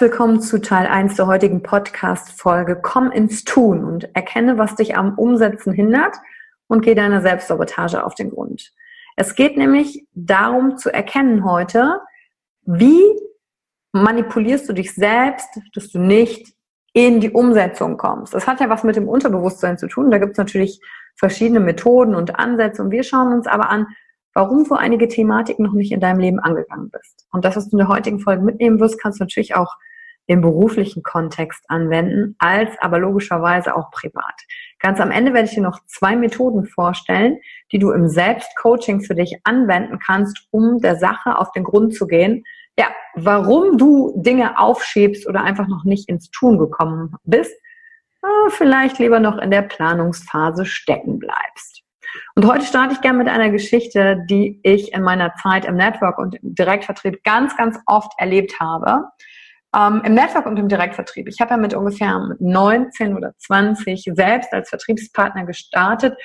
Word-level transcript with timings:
Willkommen 0.00 0.40
zu 0.40 0.62
Teil 0.62 0.86
1 0.86 1.16
der 1.16 1.26
heutigen 1.26 1.62
Podcast-Folge. 1.62 2.80
Komm 2.80 3.10
ins 3.10 3.44
Tun 3.44 3.84
und 3.84 4.16
erkenne, 4.16 4.56
was 4.56 4.74
dich 4.74 4.96
am 4.96 5.18
Umsetzen 5.18 5.74
hindert 5.74 6.16
und 6.68 6.80
geh 6.80 6.94
deiner 6.94 7.20
Selbstsabotage 7.20 8.02
auf 8.02 8.14
den 8.14 8.30
Grund. 8.30 8.72
Es 9.16 9.34
geht 9.34 9.58
nämlich 9.58 10.06
darum 10.14 10.78
zu 10.78 10.90
erkennen 10.90 11.44
heute, 11.44 12.00
wie 12.62 13.02
manipulierst 13.92 14.66
du 14.70 14.72
dich 14.72 14.94
selbst, 14.94 15.48
dass 15.74 15.90
du 15.90 15.98
nicht 15.98 16.54
in 16.94 17.20
die 17.20 17.30
Umsetzung 17.30 17.98
kommst. 17.98 18.32
Das 18.32 18.46
hat 18.46 18.60
ja 18.60 18.70
was 18.70 18.84
mit 18.84 18.96
dem 18.96 19.06
Unterbewusstsein 19.06 19.76
zu 19.76 19.86
tun. 19.86 20.10
Da 20.10 20.16
gibt 20.16 20.32
es 20.32 20.38
natürlich 20.38 20.80
verschiedene 21.16 21.60
Methoden 21.60 22.14
und 22.14 22.38
Ansätze 22.38 22.82
und 22.82 22.90
wir 22.90 23.02
schauen 23.02 23.34
uns 23.34 23.46
aber 23.46 23.68
an, 23.68 23.86
warum 24.32 24.64
du 24.64 24.76
einige 24.76 25.08
Thematiken 25.08 25.66
noch 25.66 25.74
nicht 25.74 25.92
in 25.92 26.00
deinem 26.00 26.20
Leben 26.20 26.40
angegangen 26.40 26.88
bist. 26.90 27.26
Und 27.32 27.44
das, 27.44 27.56
was 27.56 27.68
du 27.68 27.72
in 27.72 27.78
der 27.78 27.88
heutigen 27.88 28.20
Folge 28.20 28.42
mitnehmen 28.42 28.80
wirst, 28.80 28.98
kannst 28.98 29.20
du 29.20 29.24
natürlich 29.24 29.54
auch 29.54 29.76
im 30.30 30.42
beruflichen 30.42 31.02
Kontext 31.02 31.64
anwenden, 31.66 32.36
als 32.38 32.70
aber 32.78 33.00
logischerweise 33.00 33.74
auch 33.74 33.90
privat. 33.90 34.34
Ganz 34.78 35.00
am 35.00 35.10
Ende 35.10 35.34
werde 35.34 35.48
ich 35.48 35.54
dir 35.54 35.62
noch 35.62 35.84
zwei 35.86 36.14
Methoden 36.14 36.66
vorstellen, 36.66 37.38
die 37.72 37.80
du 37.80 37.90
im 37.90 38.06
Selbstcoaching 38.06 39.00
für 39.00 39.16
dich 39.16 39.40
anwenden 39.42 39.98
kannst, 39.98 40.46
um 40.52 40.78
der 40.78 40.94
Sache 40.94 41.36
auf 41.36 41.50
den 41.50 41.64
Grund 41.64 41.96
zu 41.96 42.06
gehen. 42.06 42.44
Ja, 42.78 42.86
warum 43.16 43.76
du 43.76 44.12
Dinge 44.22 44.56
aufschiebst 44.56 45.26
oder 45.26 45.42
einfach 45.42 45.66
noch 45.66 45.82
nicht 45.82 46.08
ins 46.08 46.30
Tun 46.30 46.58
gekommen 46.58 47.16
bist, 47.24 47.52
vielleicht 48.50 49.00
lieber 49.00 49.18
noch 49.18 49.36
in 49.36 49.50
der 49.50 49.62
Planungsphase 49.62 50.64
stecken 50.64 51.18
bleibst. 51.18 51.82
Und 52.36 52.46
heute 52.46 52.64
starte 52.64 52.94
ich 52.94 53.00
gerne 53.00 53.18
mit 53.18 53.28
einer 53.28 53.50
Geschichte, 53.50 54.24
die 54.30 54.60
ich 54.62 54.92
in 54.92 55.02
meiner 55.02 55.34
Zeit 55.42 55.64
im 55.64 55.74
Network 55.74 56.18
und 56.18 56.36
im 56.36 56.54
Direktvertrieb 56.54 57.24
ganz, 57.24 57.56
ganz 57.56 57.80
oft 57.86 58.12
erlebt 58.16 58.60
habe. 58.60 59.06
Ähm, 59.74 60.02
Im 60.04 60.14
Network 60.14 60.46
und 60.46 60.58
im 60.58 60.68
Direktvertrieb. 60.68 61.28
Ich 61.28 61.40
habe 61.40 61.52
ja 61.52 61.56
mit 61.56 61.74
ungefähr 61.74 62.36
19 62.40 63.16
oder 63.16 63.34
20 63.38 64.10
selbst 64.14 64.52
als 64.52 64.68
Vertriebspartner 64.68 65.46
gestartet, 65.46 66.16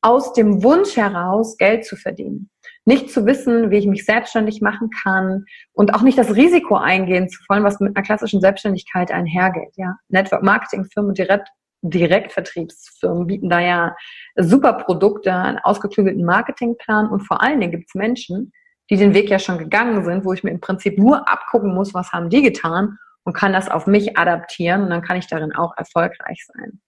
aus 0.00 0.32
dem 0.32 0.62
Wunsch 0.62 0.96
heraus 0.96 1.56
Geld 1.58 1.84
zu 1.84 1.96
verdienen. 1.96 2.50
Nicht 2.84 3.10
zu 3.10 3.26
wissen, 3.26 3.70
wie 3.70 3.78
ich 3.78 3.86
mich 3.86 4.04
selbstständig 4.04 4.60
machen 4.60 4.88
kann 5.02 5.44
und 5.72 5.94
auch 5.94 6.02
nicht 6.02 6.16
das 6.16 6.34
Risiko 6.34 6.76
eingehen 6.76 7.28
zu 7.28 7.40
wollen, 7.48 7.64
was 7.64 7.80
mit 7.80 7.96
einer 7.96 8.04
klassischen 8.04 8.40
Selbstständigkeit 8.40 9.10
einhergeht. 9.10 9.74
Ja, 9.74 9.96
Network 10.08 10.42
Marketing 10.42 10.84
Firmen 10.84 11.14
direkt 11.14 11.48
Direktvertriebsfirmen 11.82 13.26
bieten 13.26 13.48
da 13.48 13.60
ja 13.60 13.96
super 14.36 14.72
Produkte, 14.74 15.32
einen 15.32 15.58
ausgeklügelten 15.58 16.24
Marketingplan 16.24 17.08
und 17.10 17.20
vor 17.20 17.42
allen 17.42 17.60
Dingen 17.60 17.72
gibt 17.72 17.88
es 17.88 17.94
Menschen, 17.94 18.52
die 18.90 18.96
den 18.96 19.14
Weg 19.14 19.28
ja 19.30 19.38
schon 19.38 19.58
gegangen 19.58 20.04
sind, 20.04 20.24
wo 20.24 20.32
ich 20.32 20.44
mir 20.44 20.50
im 20.50 20.60
Prinzip 20.60 20.98
nur 20.98 21.28
abgucken 21.28 21.74
muss, 21.74 21.94
was 21.94 22.12
haben 22.12 22.30
die 22.30 22.42
getan 22.42 22.98
und 23.24 23.32
kann 23.32 23.52
das 23.52 23.68
auf 23.68 23.86
mich 23.86 24.16
adaptieren 24.16 24.82
und 24.82 24.90
dann 24.90 25.02
kann 25.02 25.16
ich 25.16 25.26
darin 25.26 25.54
auch 25.54 25.76
erfolgreich 25.76 26.46
sein. 26.46 26.80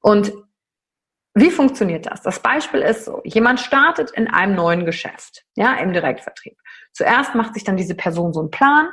Und 0.00 0.32
wie 1.34 1.50
funktioniert 1.50 2.06
das? 2.06 2.22
Das 2.22 2.40
Beispiel 2.40 2.80
ist 2.80 3.04
so, 3.04 3.20
jemand 3.24 3.60
startet 3.60 4.10
in 4.10 4.26
einem 4.26 4.56
neuen 4.56 4.84
Geschäft, 4.84 5.44
ja, 5.54 5.74
im 5.74 5.92
Direktvertrieb. 5.92 6.58
Zuerst 6.92 7.34
macht 7.34 7.54
sich 7.54 7.64
dann 7.64 7.76
diese 7.76 7.94
Person 7.94 8.32
so 8.32 8.40
einen 8.40 8.50
Plan, 8.50 8.88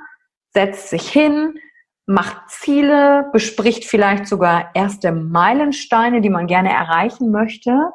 setzt 0.53 0.89
sich 0.89 1.09
hin, 1.09 1.59
macht 2.05 2.49
Ziele, 2.49 3.29
bespricht 3.33 3.85
vielleicht 3.85 4.27
sogar 4.27 4.71
erste 4.75 5.11
Meilensteine, 5.11 6.21
die 6.21 6.29
man 6.29 6.47
gerne 6.47 6.71
erreichen 6.71 7.31
möchte, 7.31 7.91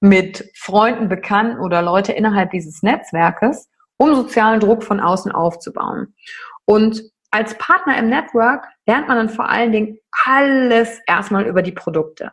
mit 0.00 0.50
Freunden, 0.54 1.08
Bekannten 1.08 1.60
oder 1.60 1.80
Leute 1.80 2.12
innerhalb 2.12 2.50
dieses 2.50 2.82
Netzwerkes, 2.82 3.70
um 3.96 4.14
sozialen 4.14 4.60
Druck 4.60 4.82
von 4.82 5.00
außen 5.00 5.32
aufzubauen. 5.32 6.14
Und 6.64 7.02
als 7.30 7.56
Partner 7.58 7.98
im 7.98 8.08
Network 8.08 8.66
lernt 8.86 9.08
man 9.08 9.16
dann 9.16 9.28
vor 9.28 9.48
allen 9.48 9.72
Dingen 9.72 9.98
alles 10.24 11.00
erstmal 11.06 11.46
über 11.46 11.62
die 11.62 11.72
Produkte. 11.72 12.30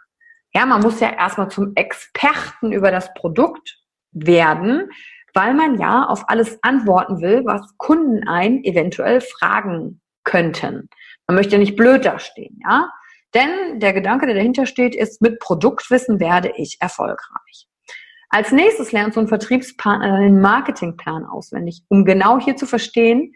Ja, 0.53 0.65
man 0.65 0.81
muss 0.81 0.99
ja 0.99 1.11
erstmal 1.11 1.49
zum 1.49 1.71
Experten 1.75 2.71
über 2.71 2.91
das 2.91 3.13
Produkt 3.13 3.79
werden, 4.11 4.89
weil 5.33 5.53
man 5.53 5.79
ja 5.79 6.05
auf 6.05 6.29
alles 6.29 6.59
antworten 6.61 7.21
will, 7.21 7.43
was 7.45 7.61
Kunden 7.77 8.27
ein 8.27 8.63
eventuell 8.63 9.21
fragen 9.21 10.01
könnten. 10.23 10.89
Man 11.27 11.35
möchte 11.35 11.53
ja 11.53 11.59
nicht 11.59 11.75
blöd 11.75 12.05
dastehen, 12.05 12.59
ja. 12.67 12.89
Denn 13.33 13.79
der 13.79 13.93
Gedanke, 13.93 14.25
der 14.25 14.35
dahinter 14.35 14.65
steht, 14.65 14.93
ist, 14.93 15.21
mit 15.21 15.39
Produktwissen 15.39 16.19
werde 16.19 16.51
ich 16.57 16.77
erfolgreich. 16.81 17.67
Als 18.33 18.53
nächstes 18.53 18.93
lernt 18.93 19.13
so 19.13 19.19
ein 19.19 19.27
Vertriebspartner 19.27 20.19
den 20.19 20.39
Marketingplan 20.39 21.25
auswendig, 21.25 21.83
um 21.89 22.05
genau 22.05 22.39
hier 22.39 22.55
zu 22.55 22.65
verstehen, 22.65 23.33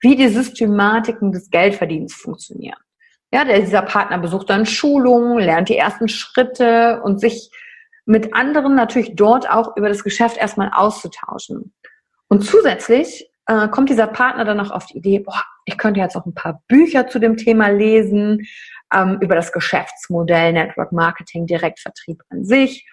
wie 0.00 0.16
die 0.16 0.28
Systematiken 0.28 1.32
des 1.32 1.50
Geldverdienens 1.50 2.14
funktionieren. 2.14 2.78
Ja, 3.30 3.44
dieser 3.44 3.82
Partner 3.82 4.16
besucht 4.16 4.48
dann 4.48 4.64
Schulungen, 4.64 5.38
lernt 5.38 5.68
die 5.68 5.76
ersten 5.76 6.08
Schritte 6.08 7.02
und 7.02 7.20
sich 7.20 7.50
mit 8.06 8.32
anderen 8.32 8.74
natürlich 8.74 9.16
dort 9.16 9.50
auch 9.50 9.76
über 9.76 9.90
das 9.90 10.02
Geschäft 10.02 10.38
erstmal 10.38 10.70
auszutauschen. 10.74 11.74
Und 12.28 12.42
zusätzlich 12.42 13.30
äh, 13.46 13.68
kommt 13.68 13.90
dieser 13.90 14.06
Partner 14.06 14.46
dann 14.46 14.56
noch 14.56 14.70
auf 14.70 14.86
die 14.86 14.96
Idee, 14.96 15.18
boah, 15.18 15.44
ich 15.66 15.76
könnte 15.76 16.00
jetzt 16.00 16.16
auch 16.16 16.24
ein 16.24 16.34
paar 16.34 16.62
Bücher 16.68 17.06
zu 17.06 17.18
dem 17.18 17.36
Thema 17.36 17.68
lesen, 17.68 18.46
ähm, 18.94 19.18
über 19.20 19.34
das 19.34 19.52
Geschäftsmodell, 19.52 20.54
Network 20.54 20.92
Marketing, 20.92 21.46
Direktvertrieb 21.46 22.22
an 22.30 22.46
sich. 22.46 22.86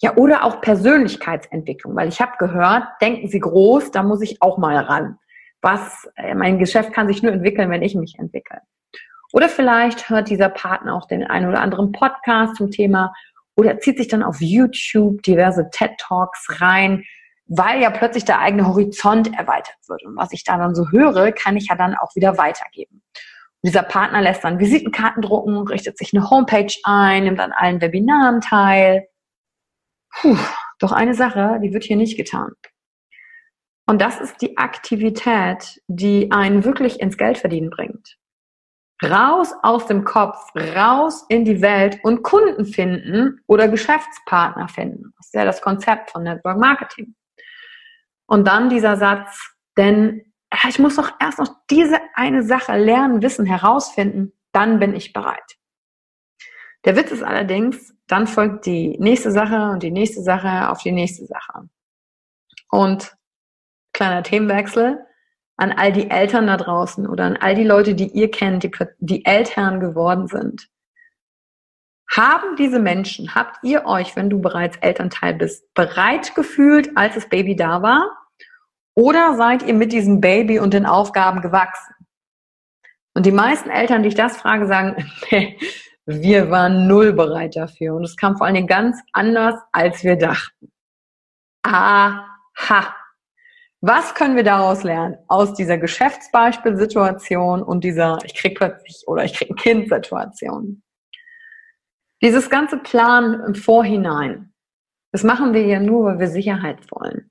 Ja, 0.00 0.16
oder 0.16 0.44
auch 0.44 0.60
Persönlichkeitsentwicklung, 0.60 1.96
weil 1.96 2.08
ich 2.08 2.20
habe 2.20 2.32
gehört, 2.38 2.84
denken 3.00 3.28
Sie 3.28 3.40
groß, 3.40 3.90
da 3.90 4.02
muss 4.02 4.22
ich 4.22 4.40
auch 4.40 4.56
mal 4.56 4.76
ran. 4.76 5.18
Was, 5.60 6.08
äh, 6.14 6.34
mein 6.34 6.58
Geschäft 6.58 6.92
kann 6.92 7.08
sich 7.08 7.22
nur 7.22 7.32
entwickeln, 7.32 7.68
wenn 7.70 7.82
ich 7.82 7.96
mich 7.96 8.16
entwickle. 8.18 8.60
Oder 9.32 9.48
vielleicht 9.48 10.08
hört 10.08 10.30
dieser 10.30 10.48
Partner 10.48 10.94
auch 10.94 11.06
den 11.06 11.24
einen 11.24 11.48
oder 11.48 11.60
anderen 11.60 11.92
Podcast 11.92 12.56
zum 12.56 12.70
Thema 12.70 13.12
oder 13.56 13.78
zieht 13.78 13.98
sich 13.98 14.08
dann 14.08 14.22
auf 14.22 14.40
YouTube 14.40 15.20
diverse 15.22 15.68
TED 15.70 15.90
Talks 15.98 16.60
rein, 16.60 17.04
weil 17.46 17.82
ja 17.82 17.90
plötzlich 17.90 18.24
der 18.24 18.38
eigene 18.38 18.68
Horizont 18.68 19.36
erweitert 19.36 19.76
wird. 19.88 20.04
Und 20.04 20.16
was 20.16 20.32
ich 20.32 20.44
da 20.44 20.58
dann 20.58 20.76
so 20.76 20.90
höre, 20.90 21.32
kann 21.32 21.56
ich 21.56 21.66
ja 21.68 21.74
dann 21.74 21.96
auch 21.96 22.14
wieder 22.14 22.38
weitergeben. 22.38 23.02
Und 23.60 23.66
dieser 23.66 23.82
Partner 23.82 24.22
lässt 24.22 24.44
dann 24.44 24.60
Visitenkarten 24.60 25.22
drucken, 25.22 25.66
richtet 25.66 25.98
sich 25.98 26.14
eine 26.14 26.30
Homepage 26.30 26.72
ein, 26.84 27.24
nimmt 27.24 27.40
an 27.40 27.52
allen 27.52 27.80
Webinaren 27.80 28.40
teil. 28.40 29.08
Puh, 30.10 30.36
doch 30.78 30.92
eine 30.92 31.14
Sache, 31.14 31.58
die 31.62 31.72
wird 31.72 31.84
hier 31.84 31.96
nicht 31.96 32.16
getan. 32.16 32.52
Und 33.86 34.02
das 34.02 34.20
ist 34.20 34.42
die 34.42 34.58
Aktivität, 34.58 35.80
die 35.86 36.30
einen 36.30 36.64
wirklich 36.64 37.00
ins 37.00 37.16
Geldverdienen 37.16 37.70
bringt. 37.70 38.18
Raus 39.02 39.54
aus 39.62 39.86
dem 39.86 40.04
Kopf, 40.04 40.38
raus 40.56 41.24
in 41.28 41.44
die 41.44 41.62
Welt 41.62 42.00
und 42.02 42.22
Kunden 42.22 42.66
finden 42.66 43.40
oder 43.46 43.68
Geschäftspartner 43.68 44.68
finden. 44.68 45.14
Das 45.16 45.26
ist 45.26 45.34
ja 45.34 45.44
das 45.44 45.62
Konzept 45.62 46.10
von 46.10 46.24
Network 46.24 46.58
Marketing. 46.58 47.14
Und 48.26 48.46
dann 48.46 48.68
dieser 48.68 48.96
Satz, 48.96 49.54
denn 49.76 50.34
ich 50.68 50.78
muss 50.78 50.96
doch 50.96 51.12
erst 51.20 51.38
noch 51.38 51.48
diese 51.70 51.98
eine 52.14 52.42
Sache 52.42 52.76
lernen, 52.76 53.22
wissen, 53.22 53.46
herausfinden, 53.46 54.32
dann 54.52 54.78
bin 54.80 54.94
ich 54.94 55.12
bereit. 55.12 55.57
Der 56.84 56.96
Witz 56.96 57.10
ist 57.10 57.22
allerdings, 57.22 57.94
dann 58.06 58.26
folgt 58.26 58.66
die 58.66 58.96
nächste 58.98 59.30
Sache 59.30 59.70
und 59.70 59.82
die 59.82 59.90
nächste 59.90 60.22
Sache 60.22 60.70
auf 60.70 60.82
die 60.82 60.92
nächste 60.92 61.26
Sache. 61.26 61.68
Und 62.70 63.16
kleiner 63.92 64.22
Themenwechsel 64.22 65.04
an 65.56 65.72
all 65.72 65.92
die 65.92 66.08
Eltern 66.08 66.46
da 66.46 66.56
draußen 66.56 67.06
oder 67.06 67.24
an 67.24 67.36
all 67.36 67.54
die 67.54 67.64
Leute, 67.64 67.94
die 67.94 68.08
ihr 68.08 68.30
kennt, 68.30 68.62
die, 68.62 68.70
die 68.98 69.24
Eltern 69.24 69.80
geworden 69.80 70.28
sind. 70.28 70.68
Haben 72.10 72.56
diese 72.56 72.78
Menschen, 72.78 73.34
habt 73.34 73.58
ihr 73.62 73.84
euch, 73.84 74.16
wenn 74.16 74.30
du 74.30 74.40
bereits 74.40 74.78
Elternteil 74.78 75.34
bist, 75.34 75.74
bereit 75.74 76.34
gefühlt, 76.34 76.96
als 76.96 77.16
das 77.16 77.28
Baby 77.28 77.54
da 77.54 77.82
war? 77.82 78.16
Oder 78.94 79.36
seid 79.36 79.62
ihr 79.62 79.74
mit 79.74 79.92
diesem 79.92 80.20
Baby 80.20 80.58
und 80.58 80.72
den 80.72 80.86
Aufgaben 80.86 81.42
gewachsen? 81.42 81.94
Und 83.14 83.26
die 83.26 83.32
meisten 83.32 83.68
Eltern, 83.68 84.02
die 84.02 84.08
ich 84.08 84.14
das 84.14 84.36
frage, 84.36 84.66
sagen, 84.66 85.10
wir 86.10 86.50
waren 86.50 86.86
null 86.86 87.12
bereit 87.12 87.54
dafür. 87.54 87.94
Und 87.94 88.04
es 88.04 88.16
kam 88.16 88.38
vor 88.38 88.46
allen 88.46 88.54
Dingen 88.54 88.66
ganz 88.66 88.98
anders, 89.12 89.60
als 89.72 90.02
wir 90.02 90.16
dachten. 90.16 90.72
Aha. 91.62 92.24
Was 93.82 94.14
können 94.14 94.34
wir 94.34 94.42
daraus 94.42 94.84
lernen? 94.84 95.18
Aus 95.28 95.52
dieser 95.52 95.76
Geschäftsbeispielsituation 95.76 97.62
und 97.62 97.84
dieser, 97.84 98.18
ich 98.24 98.34
krieg 98.34 98.56
plötzlich 98.56 99.04
oder 99.06 99.24
ich 99.24 99.34
krieg 99.34 99.50
ein 99.50 99.56
Kind-Situation. 99.56 100.82
Dieses 102.22 102.48
ganze 102.48 102.78
Plan 102.78 103.42
im 103.46 103.54
Vorhinein, 103.54 104.54
das 105.12 105.24
machen 105.24 105.52
wir 105.52 105.66
ja 105.66 105.78
nur, 105.78 106.06
weil 106.06 106.18
wir 106.20 106.28
Sicherheit 106.28 106.90
wollen. 106.90 107.30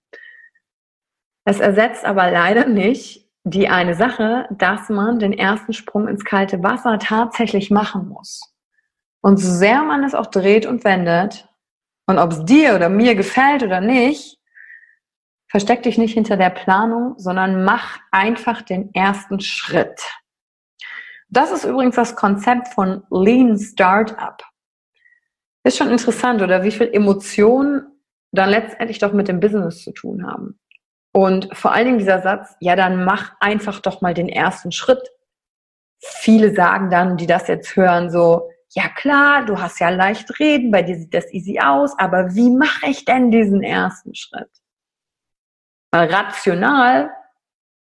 Es 1.45 1.59
ersetzt 1.59 2.05
aber 2.05 2.29
leider 2.29 2.67
nicht 2.67 3.27
die 3.43 3.69
eine 3.69 3.95
Sache, 3.95 4.47
dass 4.51 4.87
man 4.89 5.17
den 5.17 5.33
ersten 5.33 5.73
Sprung 5.73 6.07
ins 6.07 6.23
kalte 6.23 6.61
Wasser 6.61 6.99
tatsächlich 6.99 7.71
machen 7.71 8.07
muss. 8.07 8.56
Und 9.21 9.37
so 9.37 9.51
sehr 9.51 9.83
man 9.83 10.03
es 10.03 10.15
auch 10.15 10.27
dreht 10.27 10.65
und 10.65 10.83
wendet, 10.83 11.47
und 12.09 12.19
ob 12.19 12.31
es 12.31 12.45
dir 12.45 12.75
oder 12.75 12.87
mir 12.87 13.15
gefällt 13.15 13.63
oder 13.63 13.81
nicht, 13.81 14.39
versteck 15.49 15.83
dich 15.83 15.97
nicht 15.97 16.13
hinter 16.13 16.37
der 16.37 16.49
Planung, 16.49 17.15
sondern 17.17 17.65
mach 17.65 17.99
einfach 18.11 18.61
den 18.61 18.93
ersten 18.93 19.39
Schritt. 19.41 20.01
Das 21.29 21.51
ist 21.51 21.65
übrigens 21.65 21.95
das 21.95 22.15
Konzept 22.15 22.69
von 22.69 23.03
Lean 23.11 23.59
Startup. 23.59 24.41
Ist 25.63 25.77
schon 25.77 25.91
interessant, 25.91 26.41
oder 26.41 26.63
wie 26.63 26.71
viel 26.71 26.89
Emotionen 26.93 27.85
dann 28.31 28.49
letztendlich 28.49 28.99
doch 28.99 29.11
mit 29.11 29.27
dem 29.27 29.41
Business 29.41 29.83
zu 29.83 29.91
tun 29.91 30.25
haben. 30.25 30.59
Und 31.13 31.49
vor 31.57 31.73
allen 31.73 31.85
Dingen 31.85 31.99
dieser 31.99 32.21
Satz, 32.21 32.55
ja, 32.59 32.75
dann 32.75 33.03
mach 33.03 33.33
einfach 33.39 33.81
doch 33.81 34.01
mal 34.01 34.13
den 34.13 34.29
ersten 34.29 34.71
Schritt. 34.71 35.11
Viele 35.99 36.53
sagen 36.53 36.89
dann, 36.89 37.17
die 37.17 37.27
das 37.27 37.47
jetzt 37.47 37.75
hören, 37.75 38.09
so, 38.09 38.49
ja 38.71 38.89
klar, 38.89 39.45
du 39.45 39.59
hast 39.59 39.79
ja 39.79 39.89
leicht 39.89 40.39
reden, 40.39 40.71
bei 40.71 40.81
dir 40.81 40.95
sieht 40.95 41.13
das 41.13 41.31
easy 41.33 41.59
aus, 41.59 41.97
aber 41.97 42.35
wie 42.35 42.49
mache 42.49 42.87
ich 42.89 43.05
denn 43.05 43.31
diesen 43.31 43.63
ersten 43.63 44.13
Schritt? 44.15 44.49
Weil 45.91 46.13
rational 46.13 47.09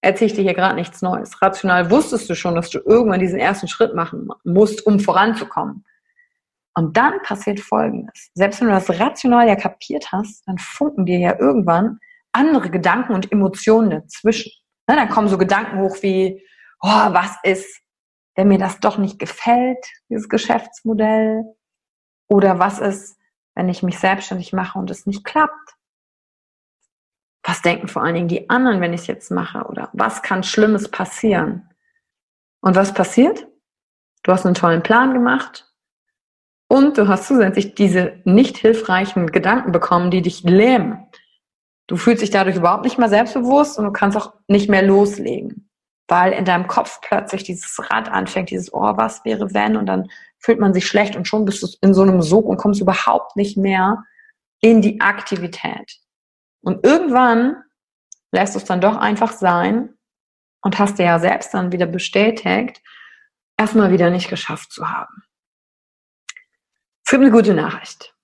erzähle 0.00 0.26
ich 0.26 0.34
dir 0.34 0.42
hier 0.42 0.54
gerade 0.54 0.74
nichts 0.74 1.00
Neues. 1.00 1.40
Rational 1.40 1.90
wusstest 1.90 2.28
du 2.28 2.34
schon, 2.34 2.56
dass 2.56 2.70
du 2.70 2.80
irgendwann 2.80 3.20
diesen 3.20 3.38
ersten 3.38 3.68
Schritt 3.68 3.94
machen 3.94 4.28
musst, 4.44 4.84
um 4.84 4.98
voranzukommen. 4.98 5.84
Und 6.74 6.96
dann 6.96 7.20
passiert 7.22 7.60
Folgendes. 7.60 8.30
Selbst 8.34 8.60
wenn 8.60 8.68
du 8.68 8.74
das 8.74 8.98
rational 8.98 9.46
ja 9.46 9.56
kapiert 9.56 10.10
hast, 10.10 10.42
dann 10.46 10.58
funken 10.58 11.06
dir 11.06 11.18
ja 11.18 11.38
irgendwann 11.38 11.98
andere 12.32 12.70
Gedanken 12.70 13.12
und 13.12 13.30
Emotionen 13.30 13.90
dazwischen. 13.90 14.50
Ne, 14.88 14.96
dann 14.96 15.10
kommen 15.10 15.28
so 15.28 15.38
Gedanken 15.38 15.78
hoch 15.78 15.96
wie, 16.02 16.42
oh, 16.80 16.88
was 16.88 17.36
ist, 17.44 17.80
wenn 18.34 18.48
mir 18.48 18.58
das 18.58 18.80
doch 18.80 18.98
nicht 18.98 19.18
gefällt, 19.18 19.84
dieses 20.08 20.28
Geschäftsmodell? 20.28 21.44
Oder 22.28 22.58
was 22.58 22.78
ist, 22.78 23.18
wenn 23.54 23.68
ich 23.68 23.82
mich 23.82 23.98
selbstständig 23.98 24.52
mache 24.52 24.78
und 24.78 24.90
es 24.90 25.06
nicht 25.06 25.24
klappt? 25.24 25.76
Was 27.44 27.62
denken 27.62 27.88
vor 27.88 28.02
allen 28.02 28.14
Dingen 28.14 28.28
die 28.28 28.48
anderen, 28.48 28.80
wenn 28.80 28.92
ich 28.92 29.02
es 29.02 29.06
jetzt 29.08 29.30
mache? 29.30 29.64
Oder 29.64 29.90
was 29.92 30.22
kann 30.22 30.42
Schlimmes 30.42 30.88
passieren? 30.90 31.68
Und 32.60 32.76
was 32.76 32.94
passiert? 32.94 33.48
Du 34.22 34.32
hast 34.32 34.46
einen 34.46 34.54
tollen 34.54 34.82
Plan 34.82 35.12
gemacht 35.12 35.72
und 36.68 36.96
du 36.96 37.08
hast 37.08 37.26
zusätzlich 37.26 37.74
diese 37.74 38.20
nicht 38.24 38.56
hilfreichen 38.56 39.26
Gedanken 39.26 39.72
bekommen, 39.72 40.10
die 40.10 40.22
dich 40.22 40.44
lähmen. 40.44 41.06
Du 41.88 41.96
fühlst 41.96 42.22
dich 42.22 42.30
dadurch 42.30 42.56
überhaupt 42.56 42.84
nicht 42.84 42.98
mehr 42.98 43.08
selbstbewusst 43.08 43.78
und 43.78 43.84
du 43.84 43.92
kannst 43.92 44.16
auch 44.16 44.32
nicht 44.46 44.70
mehr 44.70 44.82
loslegen, 44.82 45.68
weil 46.08 46.32
in 46.32 46.44
deinem 46.44 46.66
Kopf 46.66 47.00
plötzlich 47.00 47.44
dieses 47.44 47.78
Rad 47.90 48.10
anfängt, 48.10 48.50
dieses 48.50 48.72
Oh, 48.72 48.96
was 48.96 49.24
wäre 49.24 49.54
wenn? 49.54 49.76
Und 49.76 49.86
dann 49.86 50.08
fühlt 50.38 50.60
man 50.60 50.74
sich 50.74 50.86
schlecht 50.86 51.16
und 51.16 51.26
schon 51.26 51.44
bist 51.44 51.62
du 51.62 51.68
in 51.80 51.94
so 51.94 52.02
einem 52.02 52.22
Sog 52.22 52.46
und 52.46 52.56
kommst 52.56 52.80
überhaupt 52.80 53.36
nicht 53.36 53.56
mehr 53.56 54.04
in 54.60 54.82
die 54.82 55.00
Aktivität. 55.00 55.98
Und 56.62 56.84
irgendwann 56.84 57.56
lässt 58.32 58.54
du 58.54 58.58
es 58.58 58.64
dann 58.64 58.80
doch 58.80 58.96
einfach 58.96 59.32
sein 59.32 59.90
und 60.62 60.78
hast 60.78 60.98
dir 60.98 61.06
ja 61.06 61.18
selbst 61.18 61.52
dann 61.54 61.72
wieder 61.72 61.86
bestätigt, 61.86 62.80
erstmal 63.56 63.92
wieder 63.92 64.10
nicht 64.10 64.30
geschafft 64.30 64.72
zu 64.72 64.90
haben. 64.90 65.24
Es 67.04 67.10
gibt 67.10 67.22
eine 67.22 67.32
gute 67.32 67.54
Nachricht. 67.54 68.14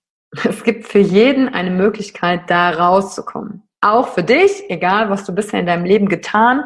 Es 0.45 0.63
gibt 0.63 0.87
für 0.87 0.99
jeden 0.99 1.49
eine 1.49 1.71
Möglichkeit, 1.71 2.49
da 2.49 2.69
rauszukommen. 2.69 3.67
Auch 3.81 4.09
für 4.09 4.23
dich, 4.23 4.69
egal 4.69 5.09
was 5.09 5.25
du 5.25 5.33
bisher 5.33 5.59
in 5.59 5.65
deinem 5.65 5.85
Leben 5.85 6.09
getan, 6.09 6.65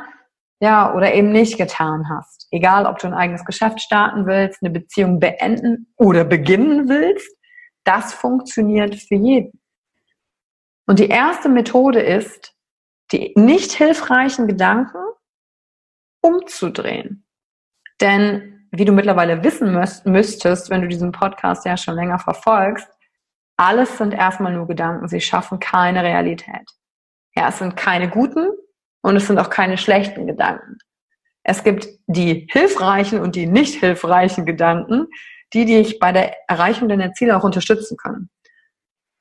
ja, 0.63 0.93
oder 0.95 1.13
eben 1.13 1.33
nicht 1.33 1.57
getan 1.57 2.07
hast. 2.07 2.47
Egal, 2.49 2.85
ob 2.85 2.97
du 2.97 3.07
ein 3.07 3.13
eigenes 3.13 3.43
Geschäft 3.43 3.81
starten 3.81 4.25
willst, 4.25 4.63
eine 4.63 4.71
Beziehung 4.71 5.19
beenden 5.19 5.93
oder 5.97 6.23
beginnen 6.23 6.87
willst, 6.87 7.35
das 7.83 8.13
funktioniert 8.13 8.95
für 8.95 9.15
jeden. 9.15 9.59
Und 10.87 10.99
die 10.99 11.09
erste 11.09 11.49
Methode 11.49 11.99
ist, 11.99 12.55
die 13.11 13.33
nicht 13.35 13.73
hilfreichen 13.73 14.47
Gedanken 14.47 15.03
umzudrehen. 16.21 17.27
Denn 17.99 18.69
wie 18.71 18.85
du 18.85 18.93
mittlerweile 18.93 19.43
wissen 19.43 19.77
müsstest, 20.05 20.69
wenn 20.69 20.81
du 20.81 20.87
diesen 20.87 21.11
Podcast 21.11 21.65
ja 21.65 21.75
schon 21.75 21.95
länger 21.95 22.19
verfolgst, 22.19 22.87
alles 23.57 23.97
sind 23.97 24.13
erstmal 24.13 24.53
nur 24.53 24.67
Gedanken. 24.67 25.09
Sie 25.09 25.19
schaffen 25.19 25.59
keine 25.59 26.03
Realität. 26.03 26.69
Ja, 27.35 27.49
es 27.49 27.57
sind 27.57 27.75
keine 27.75 28.09
guten 28.09 28.47
und 29.03 29.15
es 29.15 29.27
sind 29.27 29.37
auch 29.37 29.49
keine 29.49 29.77
schlechten 29.77 30.25
Gedanken. 30.25 30.77
Es 31.43 31.63
gibt 31.63 31.87
die 32.07 32.47
hilfreichen 32.51 33.19
und 33.19 33.35
die 33.35 33.45
nicht 33.45 33.79
hilfreichen 33.79 34.45
Gedanken, 34.45 35.07
die 35.53 35.65
dich 35.65 35.99
bei 35.99 36.11
der 36.11 36.35
Erreichung 36.47 36.89
deiner 36.89 37.13
Ziele 37.13 37.37
auch 37.37 37.43
unterstützen 37.43 37.97
können. 37.97 38.29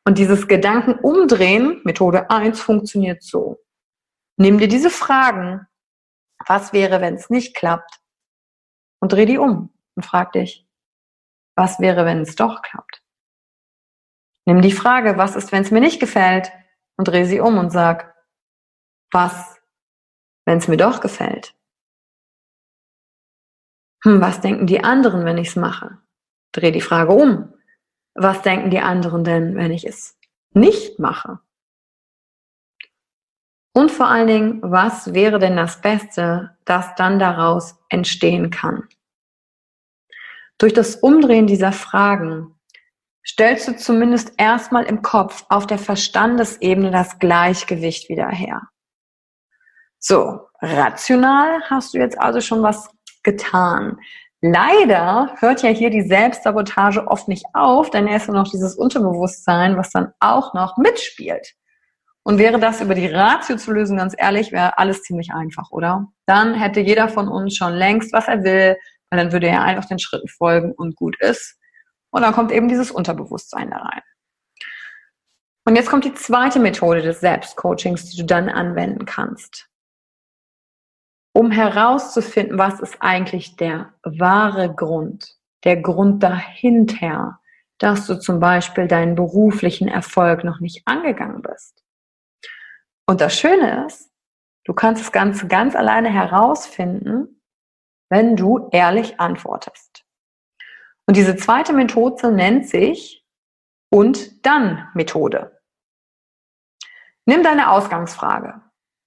Und 0.07 0.19
dieses 0.19 0.49
Gedanken 0.49 0.95
umdrehen, 0.95 1.81
Methode 1.85 2.31
1, 2.31 2.61
funktioniert 2.61 3.23
so. 3.23 3.59
Nimm 4.37 4.59
dir 4.59 4.69
diese 4.69 4.91
Fragen, 4.91 5.67
was 6.47 6.73
wäre, 6.73 7.01
wenn 7.01 7.15
es 7.15 7.29
nicht 7.29 7.55
klappt, 7.55 8.01
und 9.01 9.12
dreh 9.12 9.27
die 9.27 9.39
um 9.39 9.71
und 9.97 10.07
frag 10.07 10.33
dich, 10.33 10.67
was 11.57 11.81
wäre, 11.81 12.07
wenn 12.07 12.23
es 12.23 12.37
doch 12.37 12.62
klappt? 12.62 13.03
Nimm 14.47 14.62
die 14.62 14.73
Frage, 14.73 15.19
was 15.19 15.37
ist, 15.37 15.53
wenn 15.53 15.62
es 15.62 15.71
mir 15.71 15.81
nicht 15.81 16.01
gefällt? 16.01 16.53
Und 16.97 17.09
dreh 17.09 17.25
sie 17.25 17.41
um 17.41 17.59
und 17.59 17.71
sag, 17.71 18.15
was, 19.11 19.61
wenn 20.45 20.59
es 20.59 20.69
mir 20.69 20.77
doch 20.77 21.01
gefällt? 21.01 21.55
Hm, 24.05 24.21
was 24.21 24.41
denken 24.41 24.67
die 24.67 24.83
anderen, 24.83 25.25
wenn 25.25 25.39
ich 25.39 25.49
es 25.49 25.57
mache? 25.57 25.99
Dreh 26.53 26.71
die 26.71 26.81
Frage 26.81 27.13
um. 27.13 27.55
Was 28.15 28.43
denken 28.43 28.71
die 28.71 28.81
anderen 28.81 29.25
denn, 29.25 29.57
wenn 29.57 29.71
ich 29.71 29.87
es 29.87 30.19
nicht 30.53 30.99
mache? 30.99 31.41
Und 33.75 33.91
vor 33.91 34.09
allen 34.09 34.27
Dingen, 34.27 34.61
was 34.63 35.15
wäre 35.15 35.39
denn 35.39 35.57
das 35.57 35.81
Beste, 35.81 36.57
das 36.67 36.95
dann 36.97 37.19
daraus 37.19 37.79
entstehen 37.89 38.51
kann? 38.51 38.87
Durch 40.59 40.75
das 40.75 40.97
Umdrehen 40.97 41.47
dieser 41.47 41.73
Fragen 41.73 42.55
stellst 43.27 43.69
du 43.69 43.77
zumindest 43.77 44.35
erstmal 44.37 44.85
im 44.85 45.01
Kopf 45.01 45.47
auf 45.49 45.67
der 45.67 45.79
Verstandesebene 45.79 46.91
das 46.91 47.19
Gleichgewicht 47.19 48.11
wieder 48.11 48.29
her. 48.29 48.69
So, 50.05 50.49
rational 50.61 51.63
hast 51.71 51.95
du 51.95 51.99
jetzt 51.99 52.19
also 52.21 52.41
schon 52.41 52.61
was 52.61 52.91
getan. 53.23 53.99
Leider 54.41 55.33
hört 55.39 55.63
ja 55.63 55.69
hier 55.71 55.91
die 55.91 56.03
Selbstsabotage 56.03 57.07
oft 57.07 57.29
nicht 57.29 57.47
auf, 57.55 57.89
denn 57.91 58.09
er 58.09 58.17
ist 58.17 58.27
ja 58.27 58.35
noch 58.35 58.51
dieses 58.51 58.75
Unterbewusstsein, 58.75 59.77
was 59.77 59.91
dann 59.91 60.13
auch 60.19 60.55
noch 60.55 60.77
mitspielt. 60.77 61.55
Und 62.25 62.39
wäre 62.39 62.59
das 62.59 62.81
über 62.81 62.97
die 62.97 63.07
Ratio 63.07 63.57
zu 63.57 63.73
lösen, 63.73 63.97
ganz 63.97 64.17
ehrlich, 64.19 64.51
wäre 64.51 64.77
alles 64.77 65.03
ziemlich 65.03 65.33
einfach, 65.33 65.71
oder? 65.71 66.09
Dann 66.27 66.55
hätte 66.55 66.81
jeder 66.81 67.09
von 67.09 67.29
uns 67.29 67.55
schon 67.55 67.73
längst, 67.73 68.13
was 68.13 68.27
er 68.27 68.43
will, 68.43 68.77
weil 69.09 69.21
dann 69.21 69.31
würde 69.31 69.47
er 69.47 69.63
einfach 69.63 69.85
den 69.85 70.01
Schritten 70.01 70.27
folgen 70.27 70.73
und 70.73 70.97
gut 70.97 71.15
ist. 71.21 71.61
Und 72.11 72.23
dann 72.23 72.35
kommt 72.35 72.51
eben 72.51 72.67
dieses 72.67 72.91
Unterbewusstsein 72.91 73.71
da 73.71 73.77
rein. 73.77 74.03
Und 75.65 75.77
jetzt 75.77 75.89
kommt 75.89 76.05
die 76.05 76.15
zweite 76.15 76.59
Methode 76.59 77.03
des 77.03 77.21
Selbstcoachings, 77.21 78.11
die 78.11 78.17
du 78.17 78.25
dann 78.25 78.49
anwenden 78.49 79.05
kannst 79.07 79.69
um 81.33 81.51
herauszufinden, 81.51 82.59
was 82.59 82.81
ist 82.81 82.97
eigentlich 83.01 83.57
der 83.57 83.95
wahre 84.03 84.75
Grund, 84.75 85.39
der 85.65 85.81
Grund 85.81 86.23
dahinter, 86.23 87.41
dass 87.79 88.07
du 88.07 88.19
zum 88.19 88.39
Beispiel 88.39 88.87
deinen 88.87 89.15
beruflichen 89.15 89.89
Erfolg 89.89 90.45
noch 90.45 90.61
nicht 90.61 90.83
angegangen 90.87 91.43
bist. 91.43 91.83
Und 93.07 93.21
das 93.21 93.37
Schöne 93.37 93.87
ist, 93.87 94.11
du 94.65 94.73
kannst 94.73 95.03
das 95.03 95.12
Ganze 95.12 95.49
ganz 95.49 95.75
alleine 95.75 96.11
herausfinden, 96.11 97.43
wenn 98.11 98.37
du 98.37 98.69
ehrlich 98.73 99.19
antwortest. 99.19 100.05
Und 101.07 101.17
diese 101.17 101.37
zweite 101.37 101.73
Methode 101.73 102.31
nennt 102.31 102.69
sich 102.69 103.27
und 103.91 104.47
dann 104.47 104.89
Methode. 104.95 105.61
Nimm 107.27 107.43
deine 107.43 107.71
Ausgangsfrage. 107.71 108.61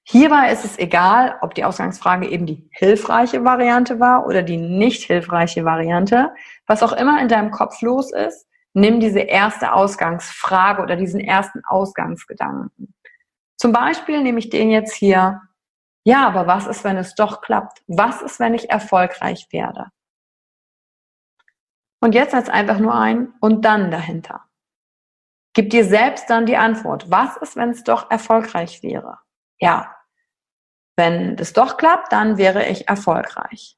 Hierbei 0.07 0.51
ist 0.51 0.63
es 0.63 0.77
egal, 0.77 1.35
ob 1.41 1.55
die 1.55 1.63
Ausgangsfrage 1.63 2.29
eben 2.29 2.45
die 2.45 2.69
hilfreiche 2.71 3.43
Variante 3.43 3.99
war 3.99 4.27
oder 4.27 4.43
die 4.43 4.57
nicht 4.57 5.03
hilfreiche 5.03 5.65
Variante. 5.65 6.31
Was 6.67 6.83
auch 6.83 6.93
immer 6.93 7.19
in 7.21 7.27
deinem 7.27 7.49
Kopf 7.49 7.81
los 7.81 8.13
ist, 8.13 8.47
nimm 8.73 8.99
diese 8.99 9.21
erste 9.21 9.73
Ausgangsfrage 9.73 10.83
oder 10.83 10.95
diesen 10.95 11.19
ersten 11.19 11.65
Ausgangsgedanken. 11.65 12.93
Zum 13.57 13.71
Beispiel 13.71 14.21
nehme 14.21 14.37
ich 14.37 14.51
den 14.51 14.69
jetzt 14.69 14.93
hier, 14.93 15.41
ja, 16.03 16.27
aber 16.27 16.45
was 16.45 16.67
ist, 16.67 16.83
wenn 16.83 16.97
es 16.97 17.15
doch 17.15 17.41
klappt? 17.41 17.81
Was 17.87 18.21
ist, 18.21 18.39
wenn 18.39 18.53
ich 18.53 18.69
erfolgreich 18.69 19.47
werde? 19.49 19.87
Und 21.99 22.13
jetzt 22.13 22.31
setz 22.31 22.47
einfach 22.47 22.77
nur 22.77 22.93
ein 22.93 23.33
und 23.39 23.65
dann 23.65 23.89
dahinter. 23.89 24.41
Gib 25.53 25.71
dir 25.71 25.83
selbst 25.83 26.29
dann 26.29 26.45
die 26.45 26.57
Antwort. 26.57 27.09
Was 27.09 27.37
ist, 27.37 27.55
wenn 27.55 27.71
es 27.71 27.83
doch 27.83 28.11
erfolgreich 28.11 28.83
wäre? 28.83 29.17
Ja, 29.59 29.95
wenn 30.97 31.35
das 31.35 31.53
doch 31.53 31.77
klappt, 31.77 32.11
dann 32.11 32.37
wäre 32.37 32.67
ich 32.67 32.87
erfolgreich. 32.87 33.77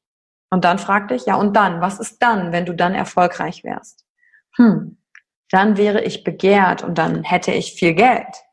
Und 0.50 0.64
dann 0.64 0.80
fragte 0.80 1.16
ich, 1.16 1.26
ja, 1.26 1.36
und 1.36 1.56
dann, 1.56 1.82
was 1.82 2.00
ist 2.00 2.22
dann, 2.22 2.52
wenn 2.52 2.66
du 2.66 2.74
dann 2.74 2.94
erfolgreich 2.94 3.64
wärst? 3.64 4.06
Hm, 4.56 4.98
dann 5.50 5.78
wäre 5.78 6.04
ich 6.04 6.24
begehrt 6.24 6.84
und 6.84 6.98
dann 6.98 7.24
hätte 7.24 7.52
ich 7.52 7.74
viel 7.74 7.94
Geld. 7.94 8.44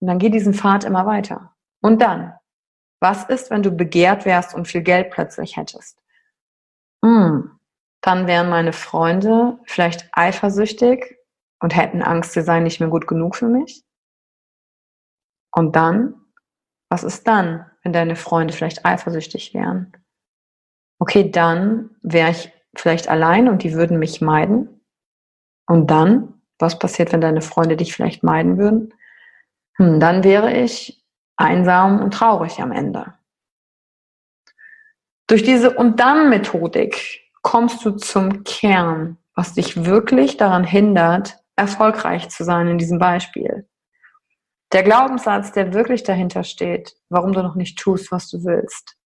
Und 0.00 0.08
dann 0.08 0.18
geht 0.18 0.34
diesen 0.34 0.54
Pfad 0.54 0.84
immer 0.84 1.06
weiter. 1.06 1.54
Und 1.80 2.02
dann, 2.02 2.34
was 3.00 3.24
ist, 3.24 3.50
wenn 3.50 3.62
du 3.62 3.70
begehrt 3.70 4.24
wärst 4.24 4.54
und 4.54 4.66
viel 4.66 4.82
Geld 4.82 5.10
plötzlich 5.10 5.56
hättest? 5.56 6.00
Hm, 7.04 7.58
dann 8.00 8.26
wären 8.26 8.48
meine 8.48 8.72
Freunde 8.72 9.58
vielleicht 9.66 10.08
eifersüchtig 10.12 11.16
und 11.60 11.76
hätten 11.76 12.02
Angst, 12.02 12.32
sie 12.32 12.42
seien 12.42 12.64
nicht 12.64 12.80
mehr 12.80 12.88
gut 12.88 13.06
genug 13.06 13.36
für 13.36 13.48
mich. 13.48 13.84
Und 15.52 15.76
dann, 15.76 16.23
was 16.94 17.02
ist 17.02 17.26
dann, 17.26 17.66
wenn 17.82 17.92
deine 17.92 18.14
Freunde 18.14 18.54
vielleicht 18.54 18.86
eifersüchtig 18.86 19.52
wären? 19.52 19.92
Okay, 21.00 21.28
dann 21.28 21.90
wäre 22.02 22.30
ich 22.30 22.52
vielleicht 22.76 23.08
allein 23.08 23.48
und 23.48 23.64
die 23.64 23.72
würden 23.72 23.98
mich 23.98 24.20
meiden. 24.20 24.80
Und 25.66 25.90
dann, 25.90 26.34
was 26.60 26.78
passiert, 26.78 27.12
wenn 27.12 27.20
deine 27.20 27.42
Freunde 27.42 27.76
dich 27.76 27.92
vielleicht 27.92 28.22
meiden 28.22 28.58
würden? 28.58 28.94
Hm, 29.76 29.98
dann 29.98 30.22
wäre 30.22 30.52
ich 30.52 31.04
einsam 31.36 32.00
und 32.00 32.14
traurig 32.14 32.60
am 32.60 32.70
Ende. 32.70 33.14
Durch 35.26 35.42
diese 35.42 35.74
und 35.74 35.98
dann 35.98 36.30
Methodik 36.30 37.22
kommst 37.42 37.84
du 37.84 37.90
zum 37.90 38.44
Kern, 38.44 39.18
was 39.34 39.54
dich 39.54 39.84
wirklich 39.84 40.36
daran 40.36 40.62
hindert, 40.62 41.38
erfolgreich 41.56 42.28
zu 42.28 42.44
sein 42.44 42.68
in 42.68 42.78
diesem 42.78 43.00
Beispiel. 43.00 43.63
Der 44.74 44.82
Glaubenssatz, 44.82 45.52
der 45.52 45.72
wirklich 45.72 46.02
dahinter 46.02 46.42
steht, 46.42 46.96
warum 47.08 47.32
du 47.32 47.42
noch 47.42 47.54
nicht 47.54 47.78
tust, 47.78 48.10
was 48.10 48.28
du 48.28 48.42
willst. 48.42 48.96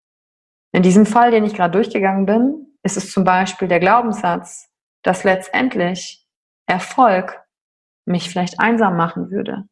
In 0.72 0.82
diesem 0.82 1.04
Fall, 1.04 1.30
den 1.30 1.44
ich 1.44 1.52
gerade 1.52 1.72
durchgegangen 1.72 2.24
bin, 2.24 2.78
ist 2.82 2.96
es 2.96 3.12
zum 3.12 3.24
Beispiel 3.24 3.68
der 3.68 3.78
Glaubenssatz, 3.78 4.70
dass 5.02 5.24
letztendlich 5.24 6.26
Erfolg 6.66 7.44
mich 8.06 8.30
vielleicht 8.30 8.58
einsam 8.60 8.96
machen 8.96 9.30
würde. 9.30 9.68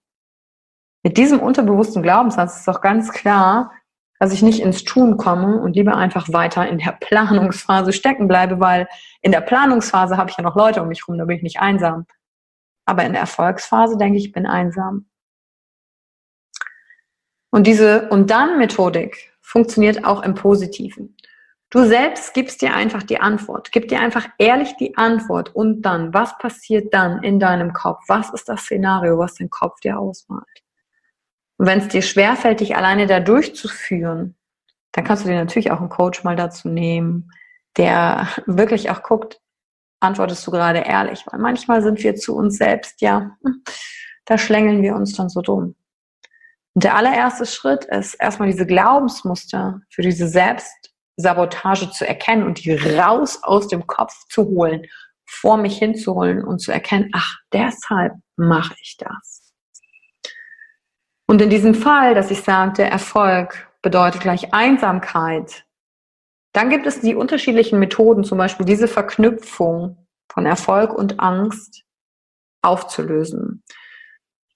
Mit 1.03 1.17
diesem 1.17 1.41
unterbewussten 1.41 2.03
Glaubenssatz 2.03 2.59
ist 2.59 2.69
doch 2.69 2.83
ganz 2.83 3.11
klar, 3.13 3.73
dass 4.19 4.35
ich 4.35 4.43
nicht 4.43 4.61
ins 4.61 4.85
Tun 4.85 5.17
komme 5.17 5.61
und 5.63 5.77
lieber 5.77 5.97
einfach 5.97 6.31
weiter 6.31 6.69
in 6.69 6.77
der 6.77 6.93
Planungsphase 7.01 7.95
stecken 7.95 8.29
bleibe, 8.29 8.61
weil 8.61 8.87
in 9.23 9.33
der 9.33 9.41
Planungsphase 9.41 10.19
habe 10.19 10.29
ich 10.31 10.37
ja 10.37 10.43
noch 10.43 10.57
Leute 10.57 10.83
um 10.83 10.89
mich 10.89 11.09
rum, 11.09 11.17
da 11.17 11.25
bin 11.25 11.39
ich 11.39 11.43
nicht 11.43 11.61
einsam. 11.61 12.05
Aber 12.85 13.05
in 13.05 13.13
der 13.13 13.23
Erfolgsphase 13.23 13.97
denke 13.97 14.19
ich, 14.19 14.27
ich 14.27 14.33
bin 14.33 14.45
einsam. 14.45 15.07
Und 17.57 17.67
diese 17.67 18.11
und 18.11 18.31
dann 18.31 18.59
Methodik 18.59 19.33
funktioniert 19.41 20.05
auch 20.05 20.23
im 20.23 20.35
Positiven. 20.35 21.17
Du 21.71 21.87
selbst 21.87 22.35
gibst 22.35 22.61
dir 22.61 22.75
einfach 22.75 23.03
die 23.03 23.19
Antwort. 23.19 23.73
Gib 23.73 23.89
dir 23.89 23.99
einfach 23.99 24.29
ehrlich 24.37 24.77
die 24.77 24.95
Antwort 24.99 25.55
und 25.55 25.81
dann, 25.81 26.13
was 26.13 26.37
passiert 26.37 26.93
dann 26.93 27.23
in 27.23 27.41
deinem 27.41 27.73
Kopf? 27.73 28.03
Was 28.09 28.29
ist 28.29 28.51
das 28.51 28.65
Szenario, 28.65 29.17
was 29.17 29.37
dein 29.37 29.49
Kopf 29.49 29.81
dir 29.81 29.99
ausmalt? 29.99 30.45
Und 31.57 31.65
wenn 31.65 31.79
es 31.79 31.89
dir 31.89 32.03
schwerfällt, 32.03 32.61
dich 32.61 32.77
alleine 32.77 33.07
da 33.07 33.21
durchzuführen, 33.21 34.37
dann 34.93 35.05
kannst 35.05 35.25
du 35.25 35.31
dir 35.31 35.37
natürlich 35.37 35.71
auch 35.71 35.81
einen 35.81 35.89
Coach 35.89 36.25
mal 36.25 36.37
dazu 36.37 36.69
nehmen, 36.69 37.31
der 37.79 38.29
wirklich 38.45 38.91
auch 38.91 39.03
guckt, 39.03 39.41
antwortest 40.01 40.47
du 40.47 40.51
gerade 40.51 40.81
ehrlich? 40.81 41.25
Weil 41.25 41.41
manchmal 41.41 41.81
sind 41.81 42.03
wir 42.03 42.17
zu 42.17 42.37
uns 42.37 42.59
selbst, 42.59 43.01
ja, 43.01 43.31
da 44.27 44.37
schlängeln 44.37 44.83
wir 44.83 44.95
uns 44.95 45.15
dann 45.15 45.31
so 45.31 45.41
dumm. 45.41 45.75
Und 46.77 46.85
der 46.85 46.95
allererste 46.95 47.47
Schritt 47.47 47.87
ist, 47.87 48.17
erstmal 48.17 48.51
diese 48.51 48.67
Glaubensmuster 48.67 49.81
für 49.89 50.03
diese 50.03 50.29
Selbstsabotage 50.29 51.91
zu 51.91 52.07
erkennen 52.07 52.43
und 52.43 52.63
die 52.63 52.75
raus 52.75 53.43
aus 53.43 53.67
dem 53.69 53.87
Kopf 53.87 54.13
zu 54.29 54.45
holen, 54.45 54.85
vor 55.25 55.57
mich 55.57 55.79
hinzuholen 55.79 56.45
und 56.45 56.59
zu 56.59 56.73
erkennen, 56.73 57.09
ach, 57.15 57.39
deshalb 57.51 58.13
mache 58.37 58.75
ich 58.83 58.99
das. 58.99 59.55
Und 61.27 61.41
in 61.41 61.49
diesem 61.49 61.75
Fall, 61.75 62.15
dass 62.15 62.31
ich 62.31 62.43
sagte, 62.43 62.85
Erfolg 62.85 63.73
bedeutet 63.81 64.21
gleich 64.21 64.53
Einsamkeit, 64.53 65.65
dann 66.53 66.69
gibt 66.69 66.87
es 66.87 67.01
die 67.01 67.15
unterschiedlichen 67.15 67.79
Methoden, 67.79 68.23
zum 68.23 68.37
Beispiel 68.37 68.67
diese 68.67 68.87
Verknüpfung 68.87 70.07
von 70.31 70.45
Erfolg 70.45 70.93
und 70.93 71.21
Angst 71.21 71.85
aufzulösen. 72.61 73.65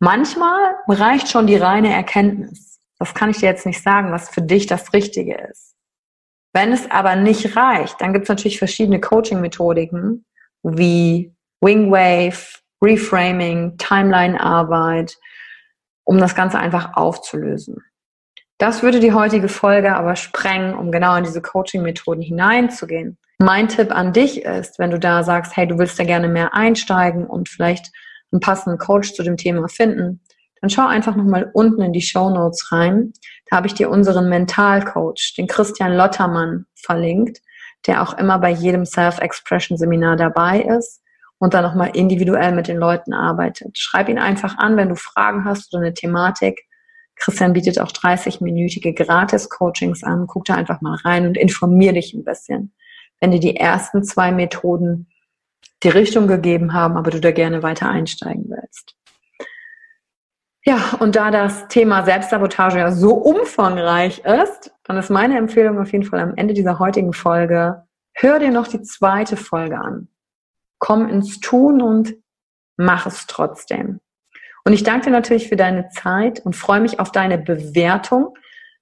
Manchmal 0.01 0.77
reicht 0.89 1.29
schon 1.29 1.47
die 1.47 1.57
reine 1.57 1.93
Erkenntnis. 1.93 2.81
Das 2.99 3.15
kann 3.15 3.31
ich 3.31 3.39
dir 3.39 3.51
jetzt 3.51 3.67
nicht 3.67 3.83
sagen, 3.83 4.13
was 4.13 4.31
für 4.31 4.43
dich 4.43 4.67
das 4.67 4.93
Richtige 4.93 5.37
ist. 5.51 5.75
Wenn 6.53 6.73
es 6.73 6.91
aber 6.91 7.17
nicht 7.17 7.55
reicht, 7.55 8.01
dann 8.01 8.13
gibt 8.13 8.25
es 8.25 8.29
natürlich 8.29 8.59
verschiedene 8.59 9.01
Coaching-Methodiken 9.01 10.25
wie 10.63 11.35
Wingwave, 11.61 12.61
Reframing, 12.83 13.77
Timeline-Arbeit, 13.77 15.17
um 16.05 16.19
das 16.19 16.35
Ganze 16.35 16.59
einfach 16.59 16.97
aufzulösen. 16.97 17.85
Das 18.59 18.83
würde 18.83 19.01
die 19.01 19.13
heutige 19.13 19.49
Folge 19.49 19.95
aber 19.95 20.17
sprengen, 20.17 20.75
um 20.75 20.91
genau 20.91 21.17
in 21.17 21.25
diese 21.25 21.43
Coaching-Methoden 21.43 22.23
hineinzugehen. 22.23 23.19
Mein 23.39 23.69
Tipp 23.69 23.95
an 23.95 24.13
dich 24.13 24.43
ist, 24.43 24.79
wenn 24.79 24.91
du 24.91 24.99
da 24.99 25.23
sagst, 25.23 25.57
hey, 25.57 25.67
du 25.67 25.79
willst 25.79 25.99
da 25.99 26.05
gerne 26.05 26.29
mehr 26.29 26.55
einsteigen 26.55 27.27
und 27.27 27.49
vielleicht 27.49 27.91
einen 28.33 28.41
passenden 28.41 28.79
Coach 28.79 29.13
zu 29.15 29.23
dem 29.23 29.37
Thema 29.37 29.69
finden, 29.69 30.21
dann 30.61 30.71
schau 30.71 30.87
einfach 30.87 31.17
nochmal 31.17 31.51
unten 31.55 31.81
in 31.83 31.93
die 31.93 32.03
Show 32.03 32.29
Notes 32.31 32.71
rein. 32.71 33.13
Da 33.49 33.57
habe 33.57 33.67
ich 33.67 33.75
dir 33.75 33.91
unseren 33.91 34.29
Mentalcoach, 34.29 35.35
den 35.37 35.47
Christian 35.47 35.95
Lottermann, 35.95 36.67
verlinkt, 36.75 37.41
der 37.87 38.03
auch 38.03 38.19
immer 38.19 38.39
bei 38.39 38.51
jedem 38.51 38.85
Self-Expression-Seminar 38.85 40.17
dabei 40.17 40.61
ist 40.61 41.03
und 41.39 41.55
dann 41.55 41.65
nochmal 41.65 41.91
individuell 41.95 42.53
mit 42.53 42.69
den 42.69 42.77
Leuten 42.77 43.15
arbeitet. 43.15 43.79
Schreib 43.79 44.09
ihn 44.11 44.19
einfach 44.19 44.59
an, 44.59 44.77
wenn 44.77 44.91
du 44.91 44.97
Fragen 44.97 45.47
hast 45.47 45.73
oder 45.73 45.83
eine 45.83 45.95
Thematik. 45.95 46.61
Christian 47.17 47.55
bietet 47.55 47.81
auch 47.81 47.93
30-minütige 47.93 48.95
Gratis-Coachings 48.95 50.05
an. 50.05 50.27
Guck 50.27 50.45
da 50.45 50.55
einfach 50.55 50.83
mal 50.83 50.97
rein 51.05 51.27
und 51.27 51.39
informier 51.39 51.95
dich 51.95 52.13
ein 52.13 52.25
bisschen. 52.25 52.75
Wenn 53.21 53.31
dir 53.31 53.41
die 53.41 53.57
ersten 53.57 54.05
zwei 54.05 54.33
Methoden 54.33 55.09
die 55.83 55.89
Richtung 55.89 56.27
gegeben 56.27 56.73
haben, 56.73 56.97
aber 56.97 57.11
du 57.11 57.21
da 57.21 57.31
gerne 57.31 57.63
weiter 57.63 57.89
einsteigen 57.89 58.47
willst. 58.49 58.95
Ja, 60.65 60.97
und 61.01 61.17
da 61.17 61.31
das 61.31 61.69
Thema 61.69 62.05
Selbstsabotage 62.05 62.79
ja 62.79 62.93
so 62.93 63.15
umfangreich 63.15 64.23
ist, 64.25 64.73
dann 64.85 64.99
ist 64.99 65.09
meine 65.09 65.39
Empfehlung 65.39 65.79
auf 65.81 65.93
jeden 65.93 66.05
Fall 66.05 66.21
am 66.21 66.35
Ende 66.37 66.53
dieser 66.53 66.79
heutigen 66.79 67.15
Folge, 67.15 67.85
hör 68.13 68.39
dir 68.39 68.51
noch 68.51 68.69
die 68.69 68.83
zweite 68.83 69.37
Folge 69.37 69.79
an. 69.79 70.09
Komm 70.79 71.09
ins 71.09 71.41
Tun 71.41 71.81
und 71.81 72.15
mach 72.77 73.07
es 73.07 73.27
trotzdem. 73.27 74.01
Und 74.65 74.75
ich 74.75 74.83
danke 74.83 75.07
dir 75.07 75.13
natürlich 75.13 75.49
für 75.49 75.57
deine 75.57 75.89
Zeit 75.89 76.41
und 76.41 76.55
freue 76.55 76.81
mich 76.81 77.01
auf 77.01 77.11
deine 77.11 77.39
Bewertung 77.39 78.37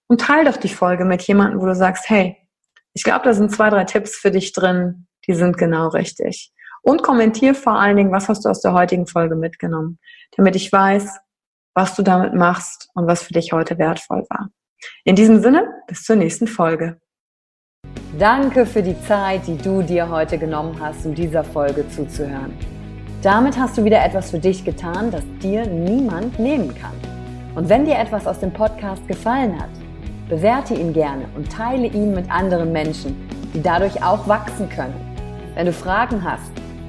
und 0.08 0.20
teile 0.20 0.50
doch 0.50 0.56
die 0.56 0.68
Folge 0.68 1.04
mit 1.04 1.22
jemandem, 1.22 1.60
wo 1.60 1.66
du 1.66 1.74
sagst, 1.76 2.08
hey, 2.08 2.36
ich 2.92 3.04
glaube, 3.04 3.24
da 3.24 3.34
sind 3.34 3.52
zwei, 3.52 3.70
drei 3.70 3.84
Tipps 3.84 4.16
für 4.16 4.32
dich 4.32 4.52
drin, 4.52 5.06
die 5.28 5.34
sind 5.34 5.56
genau 5.56 5.88
richtig. 5.88 6.52
Und 6.88 7.02
kommentier 7.02 7.54
vor 7.54 7.78
allen 7.78 7.98
Dingen, 7.98 8.12
was 8.12 8.30
hast 8.30 8.46
du 8.46 8.48
aus 8.48 8.62
der 8.62 8.72
heutigen 8.72 9.06
Folge 9.06 9.36
mitgenommen, 9.36 9.98
damit 10.38 10.56
ich 10.56 10.72
weiß, 10.72 11.18
was 11.74 11.94
du 11.94 12.02
damit 12.02 12.32
machst 12.32 12.88
und 12.94 13.06
was 13.06 13.22
für 13.22 13.34
dich 13.34 13.52
heute 13.52 13.76
wertvoll 13.76 14.24
war. 14.30 14.48
In 15.04 15.14
diesem 15.14 15.42
Sinne, 15.42 15.68
bis 15.86 16.04
zur 16.04 16.16
nächsten 16.16 16.46
Folge. 16.46 16.98
Danke 18.18 18.64
für 18.64 18.82
die 18.82 18.98
Zeit, 19.02 19.46
die 19.46 19.58
du 19.58 19.82
dir 19.82 20.08
heute 20.08 20.38
genommen 20.38 20.80
hast, 20.80 21.04
um 21.04 21.14
dieser 21.14 21.44
Folge 21.44 21.86
zuzuhören. 21.90 22.56
Damit 23.20 23.58
hast 23.58 23.76
du 23.76 23.84
wieder 23.84 24.02
etwas 24.02 24.30
für 24.30 24.38
dich 24.38 24.64
getan, 24.64 25.10
das 25.10 25.24
dir 25.42 25.66
niemand 25.66 26.38
nehmen 26.38 26.74
kann. 26.74 26.94
Und 27.54 27.68
wenn 27.68 27.84
dir 27.84 27.98
etwas 27.98 28.26
aus 28.26 28.40
dem 28.40 28.54
Podcast 28.54 29.06
gefallen 29.06 29.60
hat, 29.60 29.68
bewerte 30.30 30.72
ihn 30.72 30.94
gerne 30.94 31.28
und 31.36 31.52
teile 31.52 31.88
ihn 31.88 32.14
mit 32.14 32.30
anderen 32.30 32.72
Menschen, 32.72 33.28
die 33.52 33.60
dadurch 33.60 34.02
auch 34.02 34.26
wachsen 34.26 34.70
können. 34.70 34.94
Wenn 35.54 35.66
du 35.66 35.72
Fragen 35.74 36.24
hast 36.24 36.50